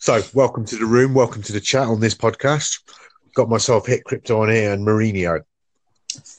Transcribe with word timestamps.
So, 0.00 0.22
welcome 0.32 0.64
to 0.66 0.76
the 0.76 0.86
room. 0.86 1.12
Welcome 1.12 1.42
to 1.42 1.52
the 1.52 1.60
chat 1.60 1.88
on 1.88 1.98
this 1.98 2.14
podcast. 2.14 2.82
Got 3.34 3.48
myself 3.48 3.84
hit 3.84 4.04
crypto 4.04 4.42
on 4.42 4.48
here 4.48 4.72
and 4.72 4.86
Mourinho. 4.86 5.40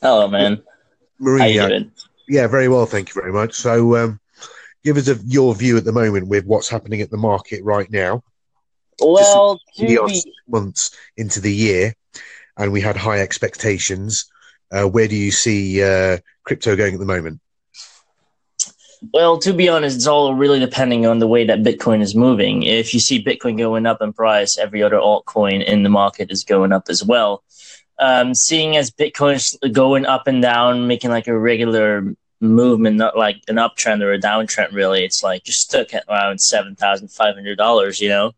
Hello, 0.02 0.30
man. 0.30 0.64
Mourinho. 1.22 1.40
How 1.40 1.46
you 1.46 1.68
doing? 1.68 1.92
Yeah, 2.30 2.48
very 2.48 2.70
well. 2.70 2.86
Thank 2.86 3.10
you 3.10 3.22
very 3.22 3.34
much. 3.34 3.56
So, 3.56 3.98
um, 3.98 4.22
give 4.86 4.96
us 4.96 5.10
a, 5.10 5.16
your 5.26 5.54
view 5.56 5.76
at 5.76 5.84
the 5.84 5.92
moment 5.92 6.30
with 6.30 6.46
what's 6.46 6.70
happening 6.70 7.02
at 7.02 7.12
the 7.12 7.18
market 7.18 7.62
right 7.66 7.92
now. 7.92 8.24
Well, 9.02 9.60
We 9.78 9.98
are 9.98 10.08
six 10.08 10.38
months 10.48 10.96
into 11.18 11.42
the 11.42 11.54
year, 11.54 11.94
and 12.56 12.72
we 12.72 12.80
had 12.80 12.96
high 12.96 13.20
expectations. 13.20 14.32
Uh, 14.72 14.86
where 14.86 15.10
do 15.10 15.18
you 15.18 15.32
see 15.32 15.84
uh, 15.84 16.20
crypto 16.46 16.78
going 16.78 16.94
at 16.94 17.00
the 17.02 17.06
moment? 17.06 17.42
Well, 19.14 19.38
to 19.40 19.54
be 19.54 19.70
honest, 19.70 19.96
it's 19.96 20.08
all 20.08 20.36
really 20.36 20.60
depending 20.60 21.06
on 21.06 21.20
the 21.20 21.28
way 21.28 21.46
that 21.46 21.64
Bitcoin 21.64 22.02
is 22.02 22.16
moving. 22.16 22.64
If 22.64 22.94
you 22.94 23.00
see 23.00 23.24
Bitcoin 23.24 23.58
going 23.58 23.86
up 23.86 24.02
in 24.02 24.14
price, 24.14 24.58
every 24.58 24.84
other 24.84 24.98
altcoin 24.98 25.64
in 25.64 25.84
the 25.84 25.90
market 25.90 26.32
is 26.32 26.44
going 26.44 26.74
up 26.74 26.90
as 26.90 27.04
well. 27.04 27.44
Um, 27.98 28.34
seeing 28.34 28.78
as 28.78 28.92
Bitcoin's 28.92 29.58
going 29.72 30.06
up 30.06 30.28
and 30.28 30.42
down, 30.42 30.88
making 30.88 31.10
like 31.10 31.28
a 31.28 31.38
regular 31.38 32.14
movement, 32.42 32.98
not 32.98 33.18
like 33.18 33.38
an 33.48 33.56
uptrend 33.56 34.02
or 34.02 34.14
a 34.14 34.20
downtrend. 34.20 34.74
Really, 34.74 35.04
it's 35.04 35.24
like 35.24 35.44
just 35.44 35.62
stuck 35.62 35.94
at 35.94 36.06
around 36.10 36.40
seven 36.40 36.76
thousand 36.76 37.10
five 37.10 37.36
hundred 37.36 37.58
dollars. 37.58 38.00
You 38.00 38.10
know, 38.10 38.32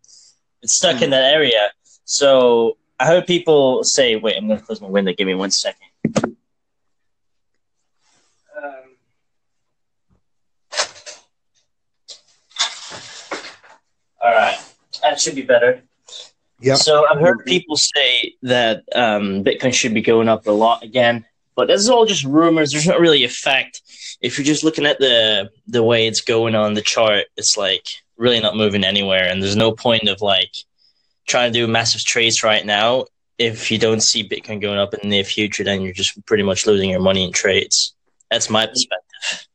it's 0.62 0.76
stuck 0.76 1.02
in 1.02 1.12
that 1.12 1.34
area. 1.34 1.72
So 2.06 2.78
I 3.00 3.06
heard 3.06 3.28
people 3.28 3.84
say, 3.84 4.16
"Wait, 4.16 4.36
I'm 4.38 4.48
going 4.48 4.60
to 4.60 4.66
close 4.66 4.82
my 4.82 4.88
window. 4.88 5.14
Give 5.14 5.28
me 5.28 5.36
one 5.36 5.52
second. 5.52 5.88
Um, 8.58 8.98
all 14.24 14.32
right, 14.32 14.60
that 15.02 15.11
should 15.22 15.36
be 15.36 15.42
better. 15.42 15.82
Yeah. 16.60 16.76
So 16.76 17.06
I've 17.10 17.20
heard 17.20 17.44
people 17.46 17.76
say 17.76 18.36
that 18.44 18.84
um, 18.94 19.44
Bitcoin 19.44 19.74
should 19.74 19.94
be 19.94 20.02
going 20.02 20.30
up 20.30 20.46
a 20.46 20.52
lot 20.52 20.84
again, 20.84 21.26
but 21.56 21.68
this 21.68 21.82
is 21.82 21.90
all 21.90 22.06
just 22.06 22.24
rumors. 22.24 22.72
There's 22.72 22.88
not 22.88 23.00
really 23.00 23.24
a 23.24 23.30
fact. 23.30 23.82
If 24.22 24.38
you're 24.38 24.46
just 24.46 24.64
looking 24.64 24.86
at 24.86 25.00
the 25.00 25.50
the 25.68 25.84
way 25.84 26.08
it's 26.08 26.22
going 26.22 26.54
on 26.54 26.76
the 26.76 26.82
chart, 26.82 27.26
it's 27.36 27.58
like 27.58 27.88
really 28.18 28.40
not 28.40 28.56
moving 28.56 28.84
anywhere, 28.84 29.28
and 29.28 29.42
there's 29.42 29.56
no 29.56 29.72
point 29.72 30.08
of 30.08 30.22
like 30.22 30.54
trying 31.28 31.52
to 31.52 31.60
do 31.60 31.68
massive 31.68 32.02
trades 32.04 32.44
right 32.44 32.66
now. 32.66 33.06
If 33.40 33.72
you 33.72 33.80
don't 33.80 34.02
see 34.02 34.28
Bitcoin 34.28 34.62
going 34.62 34.78
up 34.78 34.94
in 34.94 35.00
the 35.02 35.08
near 35.08 35.24
future, 35.24 35.64
then 35.64 35.82
you're 35.82 35.94
just 35.94 36.24
pretty 36.28 36.44
much 36.44 36.68
losing 36.68 36.92
your 36.92 37.00
money 37.00 37.24
in 37.24 37.32
trades. 37.32 37.96
That's 38.30 38.52
my 38.52 38.68
perspective. 38.68 39.48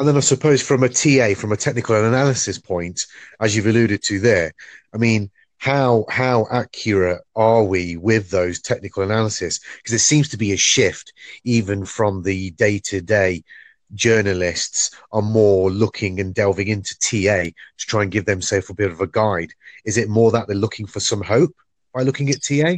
And 0.00 0.08
then 0.08 0.16
I 0.16 0.20
suppose 0.20 0.62
from 0.62 0.82
a 0.82 0.88
TA, 0.88 1.34
from 1.38 1.52
a 1.52 1.58
technical 1.58 1.94
analysis 1.94 2.58
point, 2.58 3.04
as 3.38 3.54
you've 3.54 3.66
alluded 3.66 4.02
to 4.04 4.18
there, 4.18 4.50
I 4.94 4.96
mean, 4.96 5.30
how 5.58 6.06
how 6.08 6.46
accurate 6.50 7.20
are 7.36 7.64
we 7.64 7.98
with 7.98 8.30
those 8.30 8.62
technical 8.62 9.02
analysis? 9.02 9.60
Because 9.76 9.92
it 9.92 9.98
seems 9.98 10.30
to 10.30 10.38
be 10.38 10.52
a 10.52 10.56
shift, 10.56 11.12
even 11.44 11.84
from 11.84 12.22
the 12.22 12.50
day 12.52 12.78
to 12.84 13.02
day 13.02 13.44
journalists 13.92 14.90
are 15.12 15.20
more 15.20 15.70
looking 15.70 16.18
and 16.18 16.34
delving 16.34 16.68
into 16.68 16.98
TA 16.98 17.50
to 17.50 17.86
try 17.86 18.00
and 18.00 18.10
give 18.10 18.24
themselves 18.24 18.70
a 18.70 18.74
bit 18.74 18.90
of 18.90 19.02
a 19.02 19.06
guide. 19.06 19.52
Is 19.84 19.98
it 19.98 20.08
more 20.08 20.30
that 20.30 20.46
they're 20.46 20.56
looking 20.56 20.86
for 20.86 21.00
some 21.00 21.20
hope 21.20 21.54
by 21.92 22.04
looking 22.04 22.30
at 22.30 22.42
TA? 22.42 22.76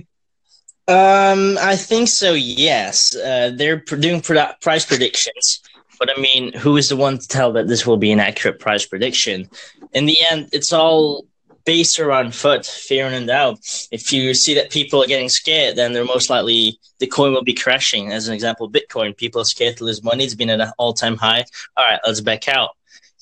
Um, 0.89 1.57
I 1.61 1.77
think 1.77 2.09
so. 2.09 2.33
Yes, 2.33 3.15
uh, 3.15 3.53
they're 3.55 3.77
doing 3.77 4.21
produ- 4.21 4.61
price 4.61 4.85
predictions, 4.85 5.61
but 6.03 6.19
I 6.19 6.21
mean, 6.21 6.53
who 6.55 6.77
is 6.77 6.89
the 6.89 6.97
one 6.97 7.19
to 7.19 7.29
tell 7.29 7.53
that 7.53 7.69
this 7.69 7.87
will 7.87 7.97
be 7.97 8.11
an 8.11 8.19
accurate 8.19 8.59
price 8.59 8.85
prediction? 8.85 9.49
In 9.93 10.07
the 10.07 10.17
end, 10.29 10.49
it's 10.53 10.73
all 10.73 11.27
based 11.65 12.01
around 12.01 12.33
FUD, 12.33 12.67
fear 12.69 13.07
and 13.07 13.29
doubt. 13.29 13.61
If 13.93 14.13
you 14.13 14.35
see 14.35 14.53
that 14.55 14.71
people 14.71 15.01
are 15.01 15.07
getting 15.07 15.29
scared, 15.29 15.77
then 15.77 15.93
they're 15.93 16.05
most 16.05 16.29
likely 16.29 16.81
the 16.99 17.07
coin 17.07 17.33
will 17.33 17.45
be 17.45 17.55
crashing. 17.55 18.11
As 18.11 18.27
an 18.27 18.35
example, 18.35 18.69
Bitcoin, 18.69 19.17
people 19.17 19.41
are 19.41 19.45
scared 19.45 19.77
to 19.77 19.85
lose 19.85 20.03
money. 20.03 20.25
It's 20.25 20.35
been 20.35 20.51
at 20.51 20.61
an 20.61 20.73
all-time 20.77 21.17
high. 21.19 21.45
All 21.77 21.85
right, 21.89 22.01
let's 22.05 22.21
back 22.21 22.49
out, 22.49 22.71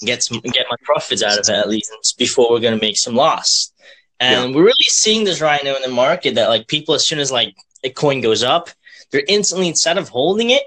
get 0.00 0.22
some, 0.22 0.40
get 0.40 0.64
my 0.70 0.76
profits 0.82 1.22
out 1.22 1.38
of 1.38 1.46
it 1.46 1.50
at 1.50 1.68
least 1.68 1.92
before 2.16 2.50
we're 2.50 2.60
going 2.60 2.78
to 2.78 2.86
make 2.86 2.96
some 2.96 3.14
loss. 3.14 3.74
And 4.20 4.54
we're 4.54 4.64
really 4.64 4.88
seeing 4.88 5.24
this 5.24 5.42
right 5.42 5.62
now 5.62 5.76
in 5.76 5.82
the 5.82 5.88
market 5.88 6.36
that 6.36 6.48
like 6.48 6.66
people, 6.66 6.94
as 6.94 7.06
soon 7.06 7.18
as 7.18 7.30
like 7.30 7.54
a 7.84 7.90
coin 7.90 8.22
goes 8.22 8.42
up, 8.42 8.70
they're 9.10 9.22
instantly 9.28 9.68
instead 9.68 9.98
of 9.98 10.08
holding 10.08 10.48
it, 10.48 10.62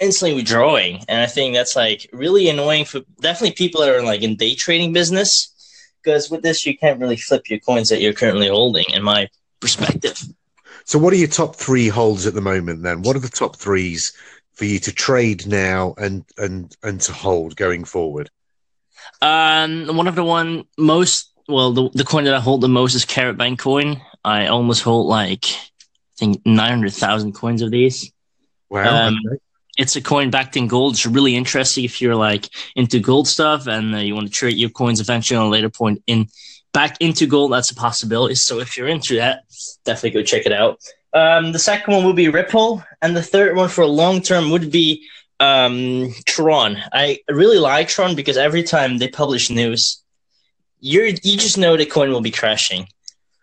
instantly 0.00 0.34
withdrawing. 0.36 1.04
And 1.08 1.20
I 1.20 1.26
think 1.26 1.54
that's 1.54 1.76
like 1.76 2.08
really 2.12 2.48
annoying 2.48 2.84
for 2.84 3.00
definitely 3.20 3.54
people 3.54 3.80
that 3.80 3.90
are 3.90 4.02
like 4.02 4.22
in 4.22 4.36
day 4.36 4.54
trading 4.54 4.92
business. 4.92 5.48
Because 6.02 6.30
with 6.30 6.42
this, 6.42 6.66
you 6.66 6.76
can't 6.76 7.00
really 7.00 7.16
flip 7.16 7.48
your 7.48 7.60
coins 7.60 7.88
that 7.90 8.00
you're 8.00 8.12
currently 8.12 8.48
holding, 8.48 8.86
in 8.92 9.04
my 9.04 9.28
perspective. 9.60 10.20
So, 10.84 10.98
what 10.98 11.12
are 11.12 11.16
your 11.16 11.28
top 11.28 11.54
three 11.54 11.88
holds 11.88 12.26
at 12.26 12.34
the 12.34 12.40
moment? 12.40 12.82
Then, 12.82 13.02
what 13.02 13.14
are 13.14 13.20
the 13.20 13.28
top 13.28 13.56
threes 13.56 14.12
for 14.52 14.64
you 14.64 14.80
to 14.80 14.92
trade 14.92 15.46
now 15.46 15.94
and 15.96 16.24
and 16.36 16.74
and 16.82 17.00
to 17.02 17.12
hold 17.12 17.54
going 17.54 17.84
forward? 17.84 18.30
Um, 19.20 19.96
one 19.96 20.08
of 20.08 20.16
the 20.16 20.24
one 20.24 20.64
most 20.76 21.32
well, 21.48 21.72
the, 21.72 21.90
the 21.90 22.04
coin 22.04 22.24
that 22.24 22.34
I 22.34 22.40
hold 22.40 22.60
the 22.60 22.68
most 22.68 22.94
is 22.94 23.04
KaratBank 23.04 23.58
coin. 23.58 24.00
I 24.24 24.46
almost 24.46 24.82
hold 24.82 25.06
like 25.06 25.44
I 25.46 26.16
think 26.16 26.42
nine 26.44 26.70
hundred 26.70 26.94
thousand 26.94 27.32
coins 27.32 27.62
of 27.62 27.70
these. 27.70 28.12
Wow, 28.68 29.06
Um, 29.06 29.18
okay. 29.26 29.38
It's 29.78 29.96
a 29.96 30.02
coin 30.02 30.30
backed 30.30 30.56
in 30.56 30.66
gold. 30.66 30.94
It's 30.94 31.06
really 31.06 31.34
interesting 31.34 31.84
if 31.84 32.00
you're 32.00 32.16
like 32.16 32.48
into 32.76 33.00
gold 33.00 33.26
stuff 33.26 33.66
and 33.66 33.94
uh, 33.94 33.98
you 33.98 34.14
want 34.14 34.28
to 34.28 34.32
trade 34.32 34.56
your 34.56 34.70
coins 34.70 35.00
eventually 35.00 35.38
on 35.38 35.46
a 35.46 35.50
later 35.50 35.70
point 35.70 36.02
in 36.06 36.28
back 36.72 36.96
into 37.00 37.26
gold. 37.26 37.52
That's 37.52 37.70
a 37.70 37.74
possibility. 37.74 38.34
So 38.34 38.60
if 38.60 38.76
you're 38.76 38.88
into 38.88 39.16
that, 39.16 39.44
definitely 39.84 40.20
go 40.20 40.24
check 40.24 40.46
it 40.46 40.52
out. 40.52 40.78
Um, 41.14 41.52
the 41.52 41.58
second 41.58 41.94
one 41.94 42.04
would 42.04 42.16
be 42.16 42.28
Ripple, 42.28 42.82
and 43.02 43.14
the 43.14 43.22
third 43.22 43.54
one 43.54 43.68
for 43.68 43.84
long 43.86 44.22
term 44.22 44.50
would 44.50 44.70
be 44.70 45.06
um, 45.40 46.14
Tron. 46.26 46.78
I 46.92 47.18
really 47.28 47.58
like 47.58 47.88
Tron 47.88 48.14
because 48.14 48.36
every 48.36 48.62
time 48.62 48.98
they 48.98 49.08
publish 49.08 49.50
news, 49.50 50.02
you're 50.80 51.06
you 51.06 51.36
just 51.36 51.58
know 51.58 51.76
the 51.76 51.86
coin 51.86 52.10
will 52.10 52.22
be 52.22 52.30
crashing, 52.30 52.88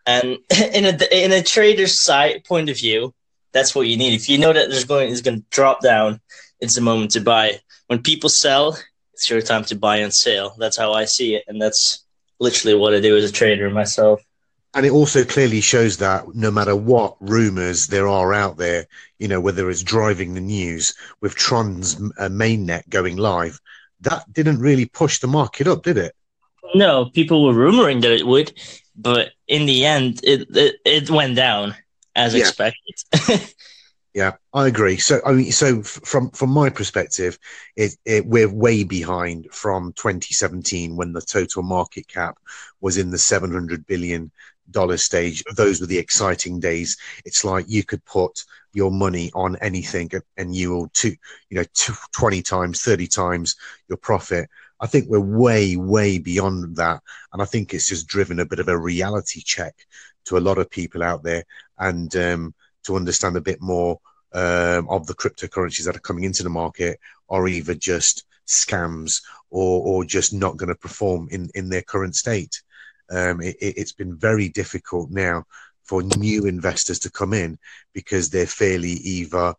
and 0.06 0.38
in 0.74 0.86
a 0.86 1.24
in 1.26 1.32
a 1.32 1.44
trader's 1.44 2.02
side 2.02 2.44
point 2.44 2.70
of 2.70 2.78
view, 2.78 3.14
that's 3.52 3.74
what 3.74 3.88
you 3.88 3.98
need. 3.98 4.14
If 4.14 4.30
you 4.30 4.38
know 4.38 4.54
that 4.54 4.70
there's 4.70 4.86
going 4.86 5.10
is 5.10 5.22
going 5.22 5.40
to 5.40 5.46
drop 5.50 5.82
down, 5.82 6.20
it's 6.60 6.76
the 6.76 6.82
moment 6.82 7.12
to 7.12 7.22
buy. 7.22 7.60
When 7.88 8.02
people 8.02 8.30
sell, 8.30 8.78
it's 9.14 9.30
your 9.30 9.42
time 9.42 9.64
to 9.66 9.76
buy 9.76 9.98
and 9.98 10.14
sell. 10.14 10.56
That's 10.58 10.78
how 10.78 10.94
I 10.94 11.06
see 11.06 11.36
it, 11.36 11.44
and 11.48 11.62
that's 11.62 12.06
literally 12.40 12.78
what 12.78 12.94
I 12.94 13.00
do 13.00 13.18
as 13.18 13.30
a 13.30 13.34
trader 13.34 13.70
myself. 13.70 14.22
And 14.76 14.86
it 14.86 14.92
also 14.92 15.24
clearly 15.24 15.62
shows 15.62 15.98
that 15.98 16.36
no 16.36 16.52
matter 16.52 16.76
what 16.76 17.16
rumors 17.20 17.88
there 17.88 18.08
are 18.08 18.34
out 18.34 18.58
there, 18.58 18.86
you 19.18 19.28
know, 19.28 19.42
whether 19.42 19.68
it's 19.70 19.81
driving 19.81 20.36
the 20.36 20.42
news 20.42 20.94
with 21.22 21.34
Tron's 21.34 21.96
uh, 21.96 22.30
mainnet 22.30 22.88
going 22.88 23.18
live, 23.18 23.60
that 24.02 24.31
didn't 24.31 24.60
really 24.60 24.86
push 24.86 25.20
the 25.20 25.28
market 25.28 25.68
up, 25.68 25.84
did 25.84 25.98
it? 25.98 26.16
No, 26.76 27.06
people 27.06 27.44
were 27.44 27.54
rumoring 27.54 28.02
that 28.04 28.12
it 28.12 28.28
would, 28.28 28.54
but 28.96 29.30
in 29.48 29.66
the 29.66 29.86
end, 29.86 30.20
it 30.24 30.48
it, 30.56 30.76
it 30.86 31.10
went 31.10 31.36
down 31.36 31.76
as 32.19 32.34
Yeah. 32.34 32.41
expected. 32.41 32.96
Yeah, 34.16 34.34
I 34.53 34.66
agree. 34.68 34.97
So, 34.97 35.22
I 35.24 35.34
mean, 35.34 35.52
so 35.52 35.84
from 35.84 36.31
from 36.31 36.50
my 36.50 36.72
perspective, 36.72 37.38
it, 37.75 37.96
it 38.06 38.25
we're 38.25 38.52
way 38.52 38.84
behind 38.84 39.47
from 39.52 39.94
2017 39.94 40.96
when 40.96 41.13
the 41.13 41.22
total 41.22 41.62
market 41.62 42.07
cap 42.07 42.40
was 42.81 42.97
in 42.97 43.12
the 43.12 43.19
700 43.19 43.85
billion 43.85 44.31
dollar 44.72 44.97
stage. 44.97 45.44
Those 45.56 45.80
were 45.80 45.85
the 45.85 46.00
exciting 46.00 46.59
days. 46.59 46.97
It's 47.24 47.46
like 47.46 47.66
you 47.69 47.84
could 47.84 48.03
put 48.06 48.44
your 48.74 48.90
money 48.91 49.30
on 49.36 49.57
anything 49.57 50.09
and- 50.38 50.56
you 50.56 50.72
will 50.72 50.90
two, 50.94 51.16
you 51.50 51.57
know, 51.57 51.66
two, 51.75 51.94
20 52.13 52.41
times, 52.41 52.81
30 52.81 53.06
times 53.07 53.56
your 53.90 53.97
profit. 53.97 54.50
I 54.80 54.88
think 54.88 55.06
we're 55.07 55.19
way, 55.19 55.75
way 55.75 56.18
beyond 56.18 56.78
that, 56.78 57.01
and 57.31 57.41
I 57.44 57.46
think 57.46 57.74
it's 57.74 57.88
just 57.90 58.07
driven 58.07 58.40
a 58.40 58.46
bit 58.46 58.59
of 58.59 58.69
a 58.69 58.78
reality 58.78 59.41
check 59.46 59.75
to 60.25 60.38
a 60.38 60.39
lot 60.39 60.57
of 60.57 60.69
people 60.69 61.04
out 61.04 61.24
there, 61.24 61.44
and 61.80 62.16
um, 62.16 62.54
to 62.86 62.96
understand 62.96 63.36
a 63.38 63.42
bit 63.42 63.62
more 63.62 64.00
um, 64.34 64.88
of 64.90 65.08
the 65.08 65.16
cryptocurrencies 65.16 65.86
that 65.86 65.96
are 65.96 66.02
coming 66.02 66.24
into 66.24 66.44
the 66.44 66.50
market 66.50 67.00
are 67.30 67.48
either 67.48 67.74
just 67.76 68.26
scams 68.48 69.22
or 69.50 69.81
or 69.86 70.04
just 70.06 70.34
not 70.34 70.58
going 70.58 70.70
to 70.70 70.76
perform 70.76 71.28
in 71.31 71.50
in 71.56 71.70
their 71.70 71.81
current 71.81 72.16
state. 72.16 72.62
Um, 73.12 73.42
it, 73.42 73.56
it- 73.60 73.78
it's 73.78 73.94
been 73.94 74.16
very 74.18 74.50
difficult 74.50 75.10
now 75.12 75.46
for 75.84 76.04
new 76.04 76.46
investors 76.46 77.00
to 77.00 77.12
come 77.12 77.34
in 77.34 77.58
because 77.94 78.30
they're 78.30 78.46
fairly 78.46 78.92
either 78.92 79.56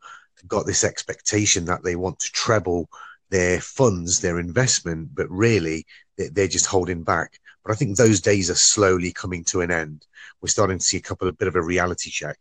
got 0.46 0.66
this 0.66 0.84
expectation 0.84 1.64
that 1.66 1.82
they 1.82 1.96
want 1.96 2.18
to 2.20 2.30
treble 2.32 2.88
their 3.30 3.60
funds, 3.60 4.20
their 4.20 4.38
investment, 4.38 5.08
but 5.14 5.28
really 5.30 5.86
they're 6.16 6.48
just 6.48 6.66
holding 6.66 7.02
back. 7.02 7.38
But 7.64 7.72
I 7.72 7.74
think 7.76 7.96
those 7.96 8.20
days 8.20 8.50
are 8.50 8.54
slowly 8.54 9.12
coming 9.12 9.44
to 9.44 9.60
an 9.60 9.70
end. 9.70 10.06
We're 10.40 10.48
starting 10.48 10.78
to 10.78 10.84
see 10.84 10.96
a 10.96 11.02
couple 11.02 11.28
of 11.28 11.36
bit 11.38 11.48
of 11.48 11.56
a 11.56 11.62
reality 11.62 12.10
check. 12.10 12.38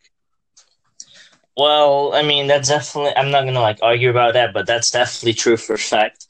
Well, 1.57 2.13
I 2.13 2.21
mean, 2.21 2.48
that's 2.48 2.69
definitely. 2.69 3.16
I'm 3.18 3.31
not 3.31 3.44
gonna 3.44 3.60
like 3.60 3.80
argue 3.81 4.10
about 4.10 4.33
that, 4.33 4.54
but 4.54 4.66
that's 4.66 4.92
definitely 4.92 5.33
true 5.33 5.57
for 5.57 5.74
a 5.74 5.77
fact. 5.77 6.25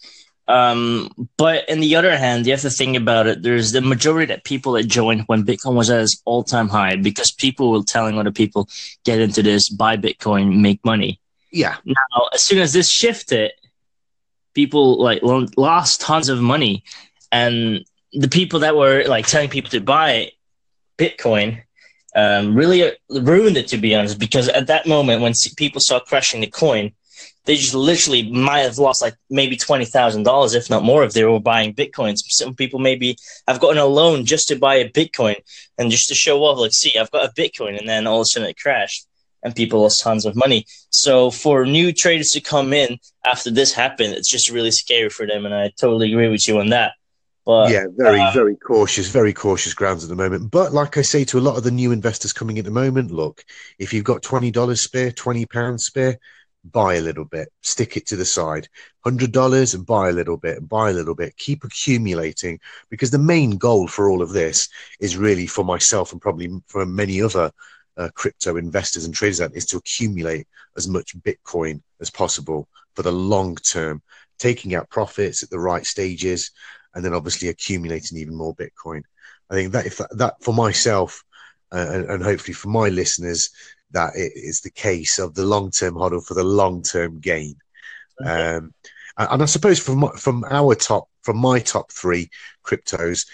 Um, 0.48 1.12
but 1.38 1.70
in 1.70 1.80
the 1.80 1.96
other 1.96 2.18
hand, 2.18 2.48
you 2.48 2.54
have 2.54 2.62
to 2.62 2.72
think 2.72 2.98
about 2.98 3.28
it. 3.28 3.44
There's 3.44 3.72
the 3.72 3.82
majority 3.82 4.34
of 4.34 4.44
people 4.44 4.72
that 4.74 4.88
joined 4.88 5.26
when 5.28 5.46
Bitcoin 5.46 5.76
was 5.76 5.92
at 5.92 6.02
its 6.02 6.20
all 6.26 6.44
time 6.44 6.68
high 6.68 6.96
because 6.96 7.32
people 7.32 7.72
were 7.72 7.84
telling 7.84 8.18
other 8.18 8.32
people, 8.32 8.68
get 9.06 9.20
into 9.20 9.44
this, 9.44 9.70
buy 9.70 9.96
Bitcoin, 9.96 10.62
make 10.62 10.84
money. 10.84 11.22
Yeah. 11.52 11.78
Now, 11.86 12.30
as 12.34 12.44
soon 12.44 12.58
as 12.58 12.74
this 12.74 12.90
shifted, 12.90 13.52
people 14.56 15.00
like 15.00 15.22
lost 15.22 16.02
tons 16.02 16.30
of 16.30 16.42
money. 16.42 16.84
And 17.32 17.86
the 18.14 18.28
people 18.28 18.60
that 18.62 18.76
were 18.76 19.04
like 19.06 19.28
telling 19.28 19.50
people 19.50 19.70
to 19.72 19.82
buy 19.82 20.32
Bitcoin 20.98 21.62
um, 22.16 22.56
really 22.56 22.92
ruined 23.10 23.58
it, 23.58 23.68
to 23.68 23.78
be 23.78 23.96
honest, 23.96 24.20
because 24.20 24.50
at 24.50 24.68
that 24.68 24.88
moment 24.88 25.22
when 25.22 25.34
people 25.58 25.80
saw 25.80 26.00
crashing 26.00 26.42
the 26.42 26.48
coin, 26.48 26.92
they 27.46 27.56
just 27.56 27.74
literally 27.74 28.30
might 28.32 28.60
have 28.60 28.78
lost 28.78 29.02
like 29.02 29.16
maybe 29.30 29.56
twenty 29.56 29.86
thousand 29.86 30.24
dollars, 30.24 30.54
if 30.54 30.70
not 30.70 30.84
more, 30.84 31.04
if 31.04 31.14
they 31.14 31.24
were 31.24 31.40
buying 31.40 31.74
bitcoins. 31.74 32.20
Some 32.28 32.56
people 32.56 32.80
maybe 32.80 33.16
have 33.48 33.60
gotten 33.60 33.78
a 33.78 33.86
loan 33.86 34.26
just 34.26 34.48
to 34.50 34.56
buy 34.56 34.76
a 34.76 34.90
bitcoin 34.90 35.36
and 35.78 35.92
just 35.92 36.10
to 36.10 36.16
show 36.16 36.44
off, 36.44 36.60
like, 36.60 36.74
see, 36.74 36.98
I've 36.98 37.12
got 37.12 37.26
a 37.26 37.34
bitcoin, 37.34 37.78
and 37.78 37.88
then 37.88 38.08
all 38.08 38.20
of 38.20 38.24
a 38.24 38.26
sudden 38.26 38.50
it 38.50 38.58
crashed 38.58 39.08
and 39.42 39.56
people 39.56 39.82
lost 39.82 40.02
tons 40.02 40.26
of 40.26 40.36
money. 40.36 40.66
So 40.90 41.32
for 41.32 41.66
new 41.66 41.94
traders 41.94 42.30
to 42.32 42.42
come 42.42 42.74
in 42.74 42.98
after 43.26 43.50
this 43.50 43.72
happened, 43.74 44.14
it's 44.14 44.30
just 44.30 44.50
really 44.50 44.72
scary 44.72 45.10
for 45.10 45.26
them, 45.26 45.46
and 45.46 45.56
I 45.56 45.72
totally 45.80 46.12
agree 46.12 46.28
with 46.28 46.48
you 46.48 46.60
on 46.60 46.70
that. 46.70 46.94
But, 47.50 47.72
yeah, 47.72 47.88
very, 47.90 48.22
uh, 48.22 48.32
very 48.32 48.56
cautious, 48.56 49.08
very 49.08 49.34
cautious 49.34 49.74
grounds 49.74 50.04
at 50.04 50.10
the 50.12 50.16
moment. 50.16 50.52
But 50.52 50.72
like 50.72 51.00
I 51.00 51.02
say 51.02 51.24
to 51.26 51.40
a 51.40 51.42
lot 51.42 51.58
of 51.58 51.64
the 51.64 51.72
new 51.72 51.92
investors 51.92 52.32
coming 52.32 52.60
at 52.60 52.66
the 52.66 52.70
moment, 52.70 53.10
look, 53.10 53.44
if 53.80 53.92
you've 53.92 54.04
got 54.04 54.22
twenty 54.22 54.52
dollars 54.52 54.82
spare, 54.82 55.12
twenty 55.12 55.48
pounds 55.48 55.84
spare, 55.84 56.20
buy 56.64 56.94
a 56.94 57.02
little 57.02 57.26
bit, 57.26 57.52
stick 57.62 57.98
it 57.98 58.06
to 58.06 58.16
the 58.16 58.24
side. 58.24 58.68
$100 59.04 59.74
and 59.74 59.84
buy 59.84 60.10
a 60.10 60.12
little 60.12 60.38
bit, 60.38 60.58
and 60.60 60.70
buy 60.70 60.92
a 60.92 60.94
little 60.94 61.16
bit, 61.16 61.38
keep 61.38 61.64
accumulating 61.64 62.60
because 62.92 63.10
the 63.10 63.18
main 63.18 63.58
goal 63.58 63.88
for 63.88 64.08
all 64.08 64.22
of 64.22 64.30
this 64.30 64.70
is 65.00 65.18
really 65.18 65.48
for 65.48 65.66
myself 65.66 66.12
and 66.12 66.22
probably 66.22 66.52
for 66.68 66.86
many 66.86 67.20
other 67.20 67.52
uh, 67.98 68.10
crypto 68.14 68.58
investors 68.58 69.06
and 69.06 69.16
traders 69.16 69.42
out 69.42 69.56
is 69.56 69.66
to 69.66 69.78
accumulate 69.78 70.48
as 70.78 70.88
much 70.88 71.18
Bitcoin 71.22 71.82
as 72.00 72.12
possible 72.12 72.68
for 72.94 73.02
the 73.02 73.12
long 73.12 73.56
term, 73.56 74.04
taking 74.38 74.76
out 74.76 74.88
profits 74.92 75.42
at 75.42 75.50
the 75.50 75.60
right 75.60 75.88
stages, 75.88 76.52
and 76.94 77.04
then 77.04 77.14
obviously 77.14 77.50
accumulating 77.50 78.18
even 78.18 78.36
more 78.36 78.56
Bitcoin. 78.56 79.04
I 79.50 79.56
think 79.56 79.72
that 79.74 79.86
if 79.86 79.98
that, 79.98 80.18
that 80.18 80.44
for 80.44 80.54
myself 80.54 81.24
uh, 81.72 81.88
and, 81.90 82.06
and 82.06 82.24
hopefully 82.24 82.54
for 82.54 82.70
my 82.70 82.90
listeners, 82.90 83.50
that 83.92 84.16
it 84.16 84.32
is 84.36 84.62
the 84.62 84.72
case 84.72 85.20
of 85.20 85.34
the 85.34 85.46
long 85.46 85.72
term 85.72 85.96
hodl 85.96 86.24
for 86.24 86.34
the 86.34 86.44
long 86.44 86.84
term 86.84 87.20
gain. 87.20 87.56
Okay. 88.22 88.56
Um, 88.58 88.74
and 89.18 89.42
I 89.44 89.46
suppose 89.46 89.80
from 89.80 90.10
from 90.16 90.46
our 90.50 90.76
top, 90.76 91.10
from 91.24 91.38
my 91.38 91.60
top 91.60 91.92
three 91.92 92.30
cryptos, 92.64 93.28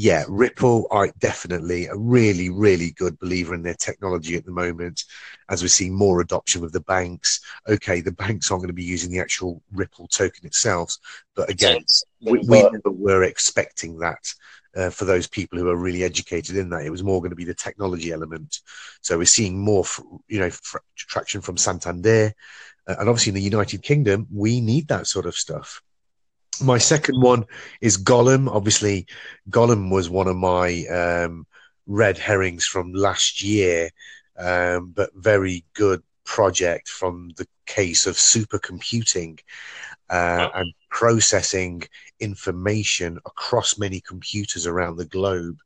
yeah, 0.00 0.24
Ripple 0.28 0.86
are 0.90 1.12
definitely 1.18 1.84
a 1.84 1.94
really, 1.94 2.48
really 2.48 2.92
good 2.92 3.18
believer 3.18 3.52
in 3.52 3.62
their 3.62 3.74
technology 3.74 4.34
at 4.34 4.46
the 4.46 4.50
moment. 4.50 5.04
As 5.50 5.60
we're 5.60 5.68
seeing 5.68 5.94
more 5.94 6.22
adoption 6.22 6.62
with 6.62 6.72
the 6.72 6.80
banks, 6.80 7.38
okay, 7.68 8.00
the 8.00 8.10
banks 8.10 8.50
aren't 8.50 8.62
going 8.62 8.68
to 8.68 8.72
be 8.72 8.82
using 8.82 9.10
the 9.10 9.20
actual 9.20 9.62
Ripple 9.72 10.08
token 10.08 10.46
itself, 10.46 10.96
but 11.36 11.50
again, 11.50 11.84
we, 12.22 12.38
we 12.38 12.62
never 12.62 12.90
were 12.90 13.24
expecting 13.24 13.98
that 13.98 14.32
uh, 14.74 14.88
for 14.88 15.04
those 15.04 15.26
people 15.26 15.58
who 15.58 15.68
are 15.68 15.76
really 15.76 16.02
educated 16.02 16.56
in 16.56 16.70
that. 16.70 16.86
It 16.86 16.90
was 16.90 17.04
more 17.04 17.20
going 17.20 17.28
to 17.28 17.36
be 17.36 17.44
the 17.44 17.52
technology 17.52 18.10
element. 18.10 18.60
So 19.02 19.18
we're 19.18 19.26
seeing 19.26 19.58
more, 19.58 19.84
you 20.28 20.40
know, 20.40 20.50
traction 20.96 21.42
from 21.42 21.58
Santander, 21.58 22.32
uh, 22.88 22.96
and 22.98 23.06
obviously 23.06 23.30
in 23.30 23.34
the 23.34 23.42
United 23.42 23.82
Kingdom, 23.82 24.28
we 24.32 24.62
need 24.62 24.88
that 24.88 25.08
sort 25.08 25.26
of 25.26 25.34
stuff. 25.34 25.82
My 26.62 26.78
second 26.78 27.20
one 27.20 27.44
is 27.80 27.96
Golem. 27.96 28.48
Obviously, 28.48 29.06
Golem 29.48 29.90
was 29.90 30.10
one 30.10 30.28
of 30.28 30.36
my 30.36 30.84
um, 30.86 31.46
red 31.86 32.18
herrings 32.18 32.66
from 32.66 32.92
last 32.92 33.42
year, 33.42 33.90
um, 34.38 34.92
but 34.94 35.10
very 35.14 35.64
good 35.74 36.02
project 36.24 36.88
from 36.88 37.30
the 37.36 37.46
case 37.66 38.06
of 38.06 38.16
supercomputing 38.16 39.40
uh, 40.10 40.48
and 40.54 40.72
processing 40.90 41.82
information 42.18 43.18
across 43.24 43.78
many 43.78 44.00
computers 44.00 44.66
around 44.66 44.96
the 44.96 45.06
globe. 45.06 45.58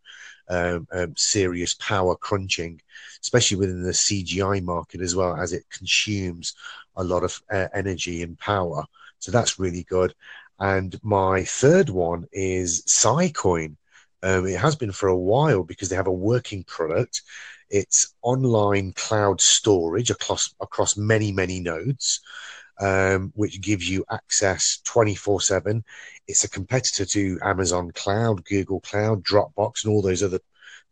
Um, 0.46 0.86
um, 0.92 1.14
serious 1.16 1.74
power 1.76 2.14
crunching, 2.16 2.78
especially 3.22 3.56
within 3.56 3.82
the 3.82 3.92
CGI 3.92 4.62
market 4.62 5.00
as 5.00 5.16
well, 5.16 5.34
as 5.36 5.54
it 5.54 5.64
consumes 5.70 6.54
a 6.96 7.02
lot 7.02 7.24
of 7.24 7.42
uh, 7.50 7.68
energy 7.72 8.22
and 8.22 8.38
power. 8.38 8.84
So 9.24 9.32
that's 9.32 9.58
really 9.58 9.84
good. 9.84 10.14
And 10.58 10.98
my 11.02 11.44
third 11.44 11.88
one 11.88 12.26
is 12.30 12.84
Siacoin. 12.84 13.76
Um, 14.22 14.46
it 14.46 14.58
has 14.58 14.76
been 14.76 14.92
for 14.92 15.08
a 15.08 15.18
while 15.18 15.64
because 15.64 15.88
they 15.88 15.96
have 15.96 16.06
a 16.06 16.12
working 16.12 16.62
product. 16.64 17.22
It's 17.70 18.14
online 18.20 18.92
cloud 18.92 19.40
storage 19.40 20.10
across 20.10 20.54
across 20.60 20.98
many 20.98 21.32
many 21.32 21.60
nodes 21.60 22.20
um, 22.80 23.32
which 23.34 23.62
gives 23.62 23.88
you 23.88 24.04
access 24.10 24.80
24 24.84 25.40
7. 25.40 25.84
It's 26.26 26.44
a 26.44 26.50
competitor 26.50 27.06
to 27.06 27.38
Amazon 27.42 27.90
Cloud, 27.92 28.44
Google 28.44 28.80
Cloud, 28.80 29.24
Dropbox, 29.24 29.84
and 29.84 29.92
all 29.92 30.02
those 30.02 30.22
other 30.22 30.40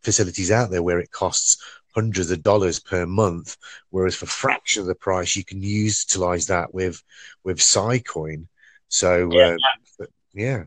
facilities 0.03 0.51
out 0.51 0.71
there 0.71 0.83
where 0.83 1.01
it 1.01 1.11
costs 1.11 1.63
hundreds 1.95 2.31
of 2.31 2.43
dollars 2.43 2.81
per 2.81 3.07
month. 3.07 3.57
Whereas 3.91 4.15
for 4.15 4.27
fraction 4.27 4.83
of 4.83 4.87
the 4.87 4.95
price, 4.95 5.37
you 5.37 5.45
can 5.45 5.63
utilize 5.63 6.47
that 6.47 6.75
with 6.75 7.03
with 7.45 7.59
Siacoin. 7.59 8.47
So, 8.89 9.31
yeah. 9.33 9.57
Um, 10.01 10.07
yeah. 10.35 10.65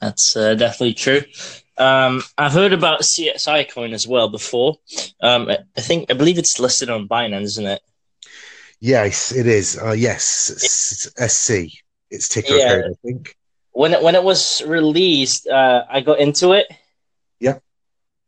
That's 0.00 0.36
uh, 0.36 0.54
definitely 0.54 0.94
true. 0.94 1.22
Um, 1.78 2.22
I've 2.36 2.52
heard 2.52 2.72
about 2.72 3.02
CXI 3.02 3.72
coin 3.72 3.92
as 3.92 4.06
well 4.06 4.28
before. 4.28 4.76
Um, 5.20 5.48
I 5.48 5.80
think 5.80 6.10
I 6.10 6.14
believe 6.14 6.38
it's 6.38 6.58
listed 6.58 6.90
on 6.90 7.08
Binance, 7.08 7.42
isn't 7.42 7.66
it? 7.66 7.82
Yes, 8.80 9.30
it 9.30 9.46
is. 9.46 9.78
Uh, 9.78 9.92
yes, 9.92 10.50
it's, 10.50 11.06
it's 11.06 11.34
SC. 11.34 11.82
It's 12.10 12.28
ticker 12.28 12.56
yeah. 12.56 12.68
code, 12.68 12.84
I 12.90 12.94
think. 13.06 13.36
When 13.70 13.94
it 13.94 14.02
when 14.02 14.16
it 14.16 14.24
was 14.24 14.60
released, 14.66 15.46
uh, 15.46 15.84
I 15.88 16.00
got 16.00 16.18
into 16.18 16.52
it. 16.52 16.66
Yeah. 17.38 17.58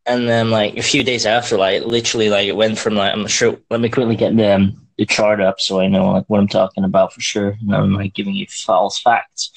And 0.07 0.29
then, 0.29 0.51
like 0.51 0.77
a 0.77 0.83
few 0.83 1.03
days 1.03 1.25
after, 1.25 1.57
like 1.57 1.83
literally, 1.83 2.29
like 2.29 2.47
it 2.47 2.55
went 2.55 2.77
from 2.77 2.95
like 2.95 3.13
I'm 3.13 3.25
sure. 3.27 3.57
Let 3.69 3.81
me 3.81 3.89
quickly 3.89 4.15
get 4.15 4.35
the 4.35 4.55
um, 4.55 4.85
the 4.97 5.05
chart 5.05 5.41
up 5.41 5.59
so 5.59 5.79
I 5.79 5.87
know 5.87 6.11
like 6.11 6.25
what 6.27 6.39
I'm 6.39 6.47
talking 6.47 6.83
about 6.83 7.13
for 7.13 7.21
sure. 7.21 7.57
And 7.61 7.75
I'm 7.75 7.93
like 7.93 8.13
giving 8.13 8.33
you 8.33 8.47
false 8.47 8.99
facts. 8.99 9.51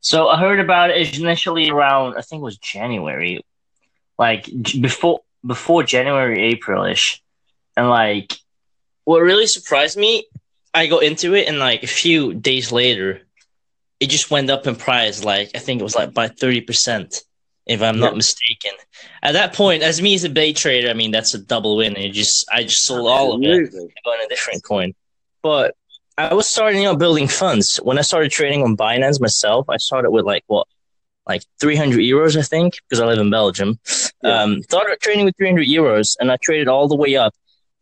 So 0.00 0.28
I 0.28 0.38
heard 0.38 0.60
about 0.60 0.90
it 0.90 1.18
initially 1.18 1.70
around 1.70 2.16
I 2.16 2.22
think 2.22 2.40
it 2.40 2.44
was 2.44 2.58
January, 2.58 3.44
like 4.18 4.48
before 4.80 5.20
before 5.46 5.82
January 5.84 6.54
Aprilish, 6.54 7.20
and 7.76 7.88
like 7.88 8.36
what 9.04 9.20
really 9.20 9.46
surprised 9.46 9.96
me, 9.96 10.26
I 10.74 10.86
got 10.86 11.04
into 11.04 11.34
it 11.34 11.48
and 11.48 11.58
like 11.58 11.82
a 11.82 11.88
few 11.88 12.34
days 12.34 12.72
later, 12.72 13.22
it 14.00 14.10
just 14.10 14.30
went 14.30 14.50
up 14.50 14.66
in 14.66 14.74
price. 14.74 15.22
Like 15.22 15.50
I 15.54 15.58
think 15.58 15.80
it 15.80 15.84
was 15.84 15.94
like 15.94 16.12
by 16.12 16.28
thirty 16.28 16.60
percent, 16.60 17.22
if 17.66 17.82
I'm 17.82 17.96
yeah. 17.96 18.06
not 18.06 18.16
mistaken. 18.16 18.72
At 19.22 19.32
that 19.32 19.54
point, 19.54 19.82
as 19.82 20.02
me 20.02 20.14
as 20.14 20.24
a 20.24 20.28
day 20.28 20.52
trader, 20.52 20.88
I 20.88 20.94
mean 20.94 21.10
that's 21.10 21.34
a 21.34 21.38
double 21.38 21.76
win. 21.76 21.96
And 21.96 22.12
just 22.12 22.46
I 22.52 22.64
just 22.64 22.84
sold 22.84 23.08
all 23.08 23.34
of 23.34 23.42
it 23.42 23.72
on 23.74 24.24
a 24.24 24.28
different 24.28 24.64
coin. 24.64 24.94
But 25.42 25.74
I 26.18 26.34
was 26.34 26.48
starting 26.48 26.86
out 26.86 26.98
building 26.98 27.28
funds 27.28 27.76
when 27.76 27.98
I 27.98 28.02
started 28.02 28.30
trading 28.30 28.62
on 28.62 28.76
Binance 28.76 29.20
myself. 29.20 29.68
I 29.68 29.76
started 29.78 30.10
with 30.10 30.24
like 30.24 30.44
what 30.46 30.66
like 31.26 31.44
300 31.60 32.00
euros, 32.00 32.36
I 32.36 32.42
think, 32.42 32.74
because 32.88 33.00
I 33.00 33.06
live 33.06 33.18
in 33.18 33.30
Belgium. 33.30 33.78
Yeah. 34.22 34.42
Um, 34.42 34.62
started 34.62 34.98
trading 35.00 35.24
with 35.24 35.36
300 35.36 35.66
euros, 35.66 36.16
and 36.18 36.32
I 36.32 36.36
traded 36.42 36.68
all 36.68 36.88
the 36.88 36.96
way 36.96 37.16
up 37.16 37.32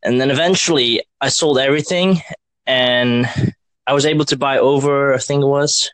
and 0.02 0.20
then 0.20 0.30
eventually 0.30 1.02
I 1.20 1.28
sold 1.28 1.58
everything 1.58 2.22
and 2.66 3.26
I 3.86 3.92
was 3.92 4.06
able 4.06 4.24
to 4.26 4.36
buy 4.36 4.58
over, 4.58 5.14
I 5.14 5.18
think 5.18 5.42
it 5.42 5.46
was 5.46 5.90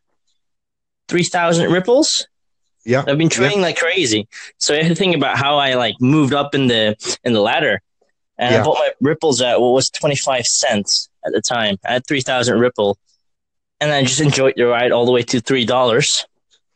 3,000 1.08 1.70
ripples. 1.72 2.26
Yeah. 2.86 3.04
I've 3.06 3.18
been 3.18 3.28
trading 3.28 3.58
yeah. 3.58 3.64
like 3.64 3.76
crazy. 3.78 4.28
So 4.58 4.74
I 4.74 4.82
had 4.82 4.88
to 4.88 4.94
think 4.94 5.16
about 5.16 5.36
how 5.36 5.58
I 5.58 5.74
like 5.74 5.96
moved 6.00 6.32
up 6.32 6.54
in 6.54 6.68
the, 6.68 6.96
in 7.24 7.32
the 7.32 7.40
ladder. 7.40 7.82
And 8.38 8.54
yeah. 8.54 8.60
I 8.60 8.64
bought 8.64 8.78
my 8.78 8.90
ripples 9.00 9.42
at 9.42 9.60
what 9.60 9.72
was 9.72 9.90
25 9.90 10.44
cents 10.44 11.08
at 11.24 11.32
the 11.32 11.42
time. 11.42 11.76
I 11.84 11.94
had 11.94 12.06
3,000 12.06 12.58
ripple 12.58 12.98
and 13.80 13.92
I 13.92 14.02
just 14.02 14.20
enjoyed 14.20 14.54
the 14.56 14.66
ride 14.66 14.92
all 14.92 15.04
the 15.04 15.12
way 15.12 15.22
to 15.22 15.38
$3. 15.38 16.24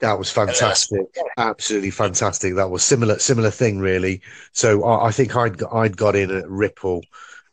That 0.01 0.19
was 0.19 0.31
fantastic, 0.31 1.15
absolutely 1.37 1.91
fantastic. 1.91 2.55
That 2.55 2.71
was 2.71 2.83
similar, 2.83 3.19
similar 3.19 3.51
thing, 3.51 3.81
really. 3.81 4.23
So 4.53 4.83
I, 4.83 5.09
I 5.09 5.13
think 5.13 5.37
I'd 5.37 5.63
I'd 5.63 5.97
got 5.97 6.17
in 6.17 6.31
at 6.31 6.49
Ripple 6.49 7.03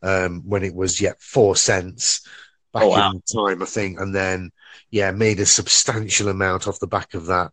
um, 0.01 0.43
when 0.45 0.63
it 0.63 0.73
was 0.73 1.01
yeah 1.01 1.13
four 1.19 1.57
cents 1.57 2.25
back 2.73 2.83
oh, 2.83 2.89
wow. 2.89 3.11
in 3.11 3.21
time, 3.21 3.61
I 3.61 3.65
think, 3.65 3.99
and 3.99 4.15
then 4.15 4.51
yeah 4.91 5.11
made 5.11 5.41
a 5.41 5.45
substantial 5.45 6.29
amount 6.29 6.69
off 6.69 6.79
the 6.79 6.87
back 6.87 7.15
of 7.15 7.25
that. 7.25 7.51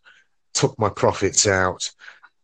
Took 0.55 0.79
my 0.79 0.89
profits 0.89 1.47
out, 1.47 1.91